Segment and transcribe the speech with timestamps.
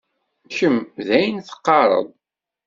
[0.55, 0.77] Kemm
[1.07, 2.07] d ayen teqqared.